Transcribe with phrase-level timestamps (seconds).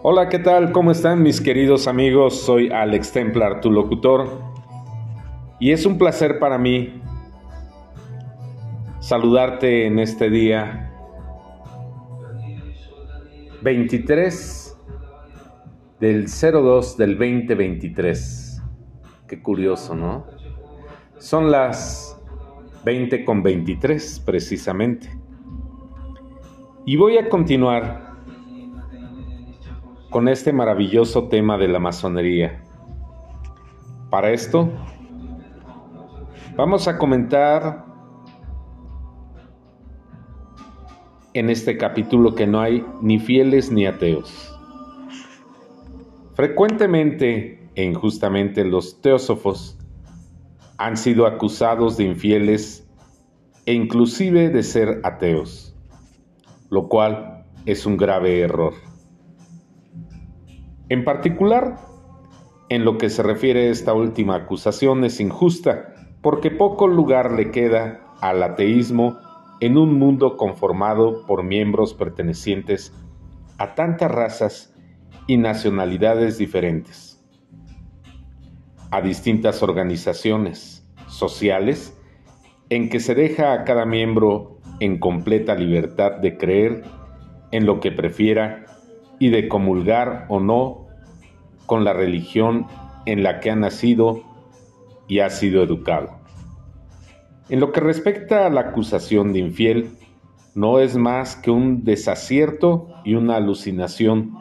[0.00, 0.70] Hola, ¿qué tal?
[0.70, 2.42] ¿Cómo están mis queridos amigos?
[2.42, 4.28] Soy Alex Templar, tu locutor,
[5.58, 7.02] y es un placer para mí
[9.00, 10.94] saludarte en este día
[13.60, 14.78] 23
[15.98, 18.62] del 02 del 2023.
[19.26, 20.26] Qué curioso, ¿no?
[21.16, 22.16] Son las
[22.84, 25.10] 20 con 23 precisamente.
[26.86, 28.07] Y voy a continuar
[30.10, 32.62] con este maravilloso tema de la masonería.
[34.10, 34.70] Para esto,
[36.56, 37.84] vamos a comentar
[41.34, 44.58] en este capítulo que no hay ni fieles ni ateos.
[46.34, 49.78] Frecuentemente e injustamente los teósofos
[50.78, 52.88] han sido acusados de infieles
[53.66, 55.76] e inclusive de ser ateos,
[56.70, 58.87] lo cual es un grave error.
[60.90, 61.76] En particular,
[62.70, 67.50] en lo que se refiere a esta última acusación es injusta, porque poco lugar le
[67.50, 69.18] queda al ateísmo
[69.60, 72.94] en un mundo conformado por miembros pertenecientes
[73.58, 74.74] a tantas razas
[75.26, 77.22] y nacionalidades diferentes,
[78.90, 81.94] a distintas organizaciones sociales
[82.70, 86.84] en que se deja a cada miembro en completa libertad de creer
[87.50, 88.64] en lo que prefiera
[89.18, 90.86] y de comulgar o no
[91.66, 92.66] con la religión
[93.06, 94.22] en la que ha nacido
[95.06, 96.18] y ha sido educado.
[97.48, 99.90] En lo que respecta a la acusación de infiel,
[100.54, 104.38] no es más que un desacierto y una alucinación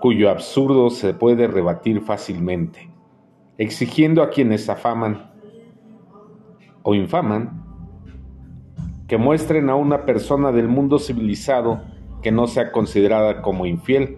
[0.00, 2.90] cuyo absurdo se puede rebatir fácilmente,
[3.56, 5.30] exigiendo a quienes afaman
[6.82, 7.64] o infaman
[9.06, 11.82] que muestren a una persona del mundo civilizado
[12.24, 14.16] que no sea considerada como infiel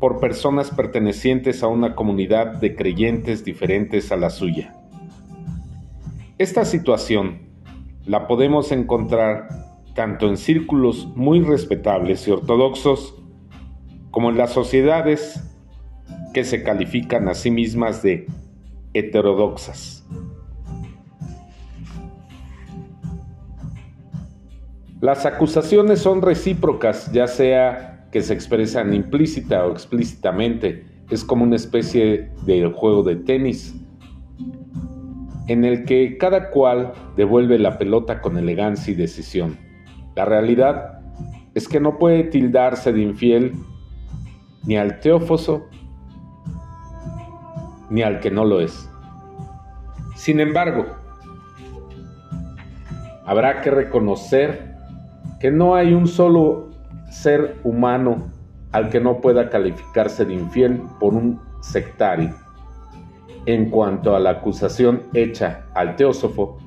[0.00, 4.74] por personas pertenecientes a una comunidad de creyentes diferentes a la suya.
[6.38, 7.42] Esta situación
[8.04, 9.46] la podemos encontrar
[9.94, 13.14] tanto en círculos muy respetables y ortodoxos
[14.10, 15.48] como en las sociedades
[16.34, 18.26] que se califican a sí mismas de
[18.94, 20.01] heterodoxas.
[25.02, 30.86] Las acusaciones son recíprocas, ya sea que se expresan implícita o explícitamente.
[31.10, 33.74] Es como una especie de juego de tenis
[35.48, 39.58] en el que cada cual devuelve la pelota con elegancia y decisión.
[40.14, 41.00] La realidad
[41.54, 43.54] es que no puede tildarse de infiel
[44.66, 45.66] ni al teófoso
[47.90, 48.88] ni al que no lo es.
[50.14, 50.86] Sin embargo,
[53.26, 54.70] habrá que reconocer
[55.42, 56.68] que no hay un solo
[57.10, 58.30] ser humano
[58.70, 62.32] al que no pueda calificarse de infiel por un sectario.
[63.44, 66.58] En cuanto a la acusación hecha al teósofo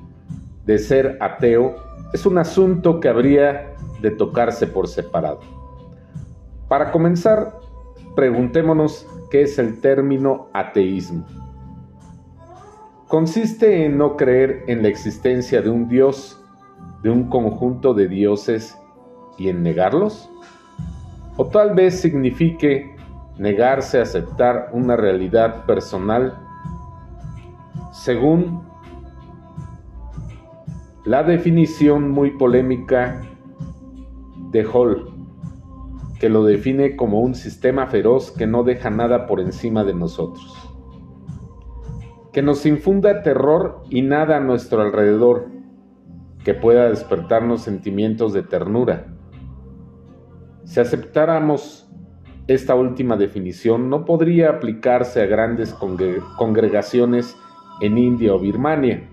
[0.66, 1.74] de ser ateo,
[2.12, 3.72] es un asunto que habría
[4.02, 5.40] de tocarse por separado.
[6.68, 7.58] Para comenzar,
[8.14, 11.24] preguntémonos qué es el término ateísmo.
[13.08, 16.42] Consiste en no creer en la existencia de un Dios
[17.06, 18.76] de un conjunto de dioses
[19.38, 20.28] y en negarlos?
[21.36, 22.96] ¿O tal vez signifique
[23.38, 26.36] negarse a aceptar una realidad personal
[27.92, 28.60] según
[31.04, 33.20] la definición muy polémica
[34.50, 35.08] de Hall,
[36.18, 40.56] que lo define como un sistema feroz que no deja nada por encima de nosotros,
[42.32, 45.55] que nos infunda terror y nada a nuestro alrededor,
[46.46, 49.08] que pueda despertarnos sentimientos de ternura.
[50.62, 51.90] Si aceptáramos
[52.46, 55.74] esta última definición, no podría aplicarse a grandes
[56.38, 57.36] congregaciones
[57.80, 59.08] en India o Birmania,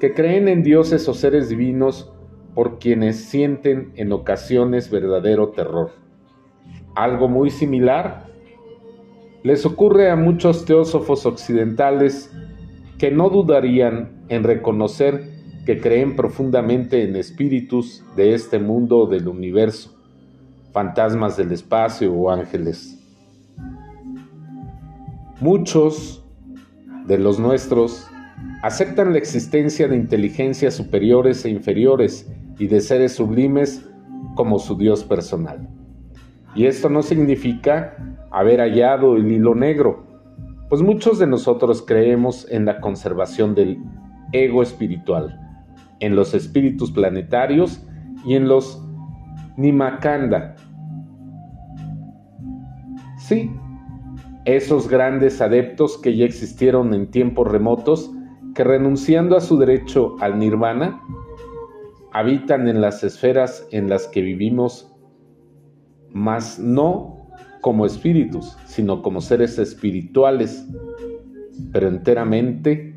[0.00, 2.10] que creen en dioses o seres divinos
[2.54, 5.90] por quienes sienten en ocasiones verdadero terror.
[6.94, 8.28] Algo muy similar
[9.42, 12.34] les ocurre a muchos teósofos occidentales
[12.96, 15.35] que no dudarían en reconocer
[15.66, 20.00] que creen profundamente en espíritus de este mundo del universo,
[20.72, 22.96] fantasmas del espacio o ángeles.
[25.40, 26.24] Muchos
[27.06, 28.08] de los nuestros
[28.62, 32.30] aceptan la existencia de inteligencias superiores e inferiores
[32.60, 33.84] y de seres sublimes
[34.36, 35.68] como su Dios personal.
[36.54, 40.06] Y esto no significa haber hallado el hilo negro,
[40.68, 43.78] pues muchos de nosotros creemos en la conservación del
[44.32, 45.45] ego espiritual
[46.00, 47.86] en los espíritus planetarios
[48.24, 48.82] y en los
[49.56, 50.56] Nimakanda.
[53.18, 53.50] Sí,
[54.44, 58.10] esos grandes adeptos que ya existieron en tiempos remotos,
[58.54, 61.00] que renunciando a su derecho al nirvana,
[62.12, 64.94] habitan en las esferas en las que vivimos,
[66.12, 67.28] mas no
[67.60, 70.66] como espíritus, sino como seres espirituales,
[71.72, 72.96] pero enteramente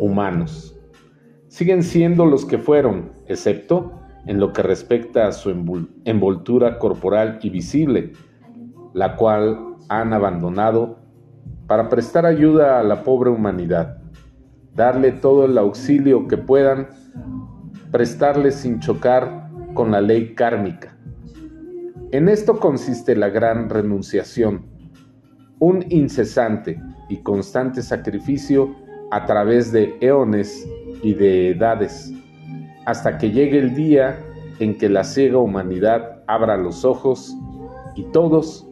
[0.00, 0.76] humanos.
[1.52, 3.92] Siguen siendo los que fueron, excepto
[4.24, 5.50] en lo que respecta a su
[6.06, 8.14] envoltura corporal y visible,
[8.94, 10.96] la cual han abandonado
[11.66, 13.98] para prestar ayuda a la pobre humanidad,
[14.74, 16.88] darle todo el auxilio que puedan,
[17.90, 20.96] prestarle sin chocar con la ley kármica.
[22.12, 24.64] En esto consiste la gran renunciación,
[25.58, 28.74] un incesante y constante sacrificio
[29.10, 30.66] a través de eones
[31.02, 32.12] y de edades
[32.86, 34.18] hasta que llegue el día
[34.58, 37.36] en que la ciega humanidad abra los ojos
[37.94, 38.66] y todos,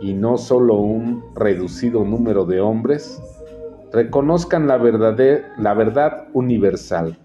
[0.00, 3.20] y no solo un reducido número de hombres,
[3.92, 7.18] reconozcan la, la verdad universal.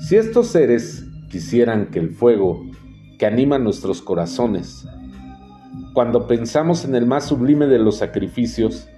[0.00, 2.64] si estos seres quisieran que el fuego
[3.18, 4.88] que anima nuestros corazones,
[5.92, 8.88] cuando pensamos en el más sublime de los sacrificios,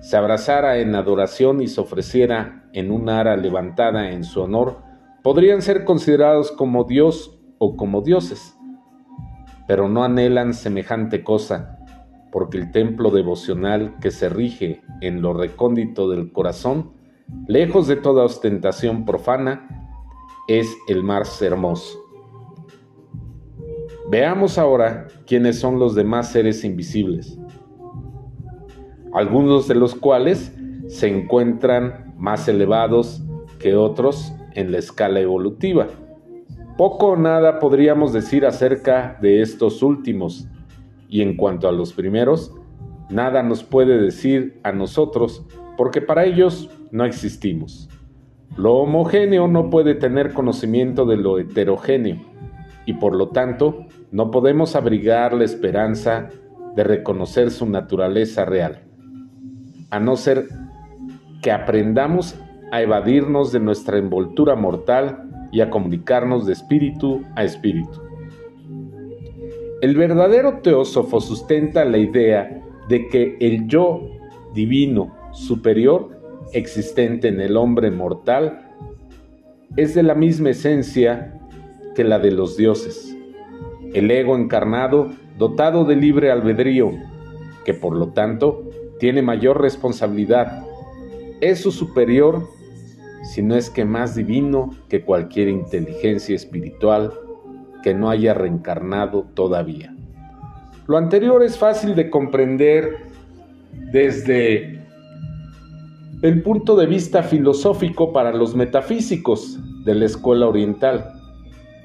[0.00, 4.78] se abrazara en adoración y se ofreciera en un ara levantada en su honor,
[5.22, 8.56] podrían ser considerados como Dios o como dioses,
[9.66, 11.78] pero no anhelan semejante cosa,
[12.30, 16.92] porque el templo devocional que se rige en lo recóndito del corazón,
[17.46, 19.88] lejos de toda ostentación profana,
[20.48, 22.03] es el más hermoso.
[24.14, 27.36] Veamos ahora quiénes son los demás seres invisibles
[29.12, 30.56] algunos de los cuales
[30.86, 33.24] se encuentran más elevados
[33.58, 35.88] que otros en la escala evolutiva.
[36.78, 40.46] Poco o nada podríamos decir acerca de estos últimos,
[41.08, 42.54] y en cuanto a los primeros,
[43.10, 45.44] nada nos puede decir a nosotros,
[45.76, 47.88] porque para ellos no existimos.
[48.56, 52.18] Lo homogéneo no puede tener conocimiento de lo heterogéneo,
[52.86, 56.30] y por lo tanto no podemos abrigar la esperanza
[56.76, 58.82] de reconocer su naturaleza real
[59.90, 60.46] a no ser
[61.42, 62.36] que aprendamos
[62.70, 68.00] a evadirnos de nuestra envoltura mortal y a comunicarnos de espíritu a espíritu.
[69.82, 74.00] El verdadero teósofo sustenta la idea de que el yo
[74.54, 76.20] divino superior
[76.52, 78.70] existente en el hombre mortal
[79.76, 81.40] es de la misma esencia
[81.96, 83.13] que la de los dioses.
[83.94, 86.92] El ego encarnado dotado de libre albedrío,
[87.64, 88.64] que por lo tanto
[88.98, 90.64] tiene mayor responsabilidad,
[91.40, 92.48] es su superior,
[93.24, 97.12] si no es que más divino que cualquier inteligencia espiritual
[97.82, 99.94] que no haya reencarnado todavía.
[100.86, 102.96] Lo anterior es fácil de comprender
[103.92, 104.84] desde
[106.22, 111.13] el punto de vista filosófico para los metafísicos de la escuela oriental.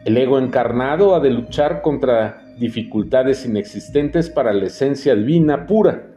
[0.05, 6.09] El ego encarnado ha de luchar contra dificultades inexistentes para la esencia divina pura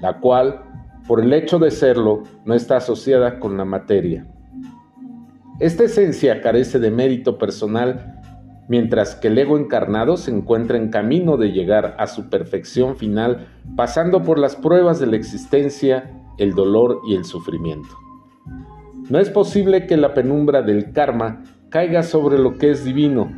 [0.00, 0.62] la cual,
[1.06, 4.26] por el hecho de serlo, no está asociada con la materia.
[5.60, 8.20] Esta esencia carece de mérito personal,
[8.68, 13.46] mientras que el ego encarnado se encuentra en camino de llegar a su perfección final,
[13.76, 17.96] pasando por las pruebas de la existencia, el dolor y el sufrimiento.
[19.08, 23.30] No es posible que la penumbra del karma caiga sobre lo que es divino,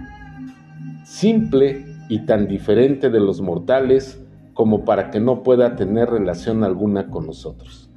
[1.05, 7.11] simple y tan diferente de los mortales, como para que no pueda tener relación alguna
[7.11, 7.91] con nosotros.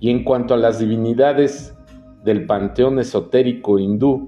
[0.00, 1.76] Y en cuanto a las divinidades
[2.24, 4.26] del panteón esotérico hindú,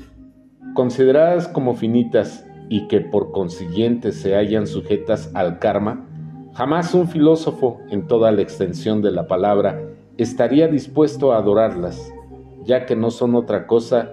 [0.75, 6.07] consideradas como finitas y que por consiguiente se hallan sujetas al karma,
[6.55, 9.81] jamás un filósofo en toda la extensión de la palabra
[10.17, 12.13] estaría dispuesto a adorarlas,
[12.65, 14.11] ya que no son otra cosa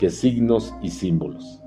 [0.00, 1.60] que signos y símbolos.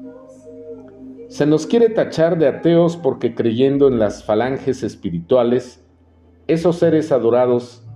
[1.28, 5.86] Se nos quiere tachar de ateos porque creyendo en las falanges espirituales,
[6.48, 7.88] esos seres adorados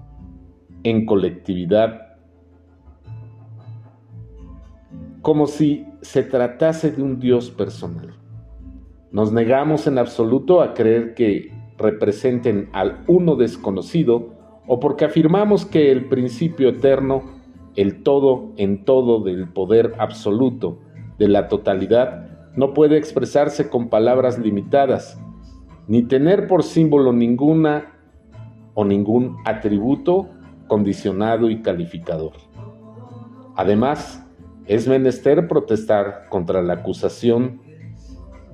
[0.83, 2.19] en colectividad,
[5.23, 8.13] como si se tratase de un Dios personal.
[9.11, 14.35] Nos negamos en absoluto a creer que representen al uno desconocido
[14.67, 17.36] o porque afirmamos que el principio eterno,
[17.77, 20.79] el todo en todo del poder absoluto,
[21.17, 25.21] de la totalidad, no puede expresarse con palabras limitadas,
[25.87, 27.93] ni tener por símbolo ninguna
[28.73, 30.27] o ningún atributo
[30.67, 32.33] condicionado y calificador.
[33.55, 34.23] Además,
[34.65, 37.61] es menester protestar contra la acusación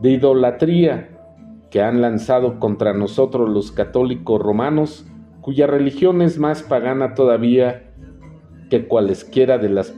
[0.02, 1.10] de idolatría
[1.72, 5.08] que han lanzado contra nosotros los católicos romanos,
[5.42, 7.93] cuya religión es más pagana todavía
[8.74, 9.94] que cualesquiera de las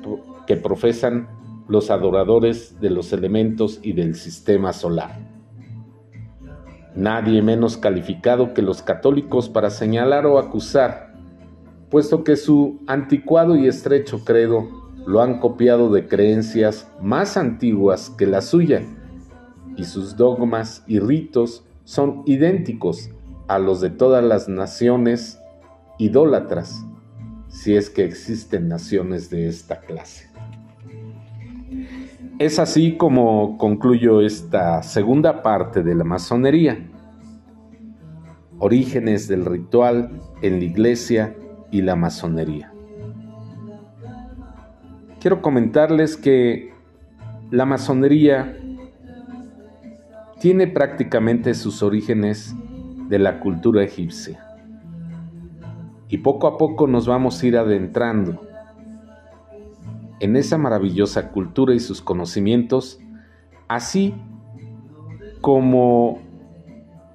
[0.45, 1.29] que profesan
[1.69, 5.17] los adoradores de los elementos y del sistema solar.
[6.93, 11.15] Nadie menos calificado que los católicos para señalar o acusar,
[11.89, 14.67] puesto que su anticuado y estrecho credo
[15.07, 18.81] lo han copiado de creencias más antiguas que la suya,
[19.77, 23.09] y sus dogmas y ritos son idénticos
[23.47, 25.39] a los de todas las naciones
[25.97, 26.85] idólatras,
[27.55, 30.27] si es que existen naciones de esta clase.
[32.37, 36.77] Es así como concluyo esta segunda parte de la masonería.
[38.59, 41.33] Orígenes del ritual en la iglesia
[41.71, 42.73] y la masonería.
[45.21, 46.73] Quiero comentarles que
[47.51, 48.57] la masonería
[50.41, 52.53] tiene prácticamente sus orígenes
[53.07, 54.44] de la cultura egipcia.
[56.07, 58.41] Y poco a poco nos vamos a ir adentrando
[60.19, 62.99] en esa maravillosa cultura y sus conocimientos,
[63.67, 64.15] así
[65.41, 66.19] como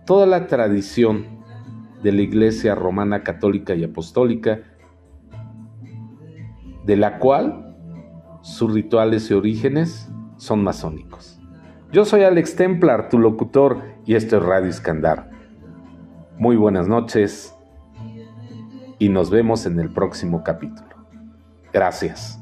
[0.07, 1.25] toda la tradición
[2.03, 4.61] de la Iglesia Romana Católica y Apostólica,
[6.85, 7.77] de la cual
[8.43, 11.39] sus rituales y orígenes son masónicos.
[11.93, 15.31] Yo soy Alex Templar, tu locutor, y esto es Radio Iskandar.
[16.39, 17.55] Muy buenas noches
[19.01, 20.95] y nos vemos en el próximo capítulo.
[21.73, 22.40] Gracias.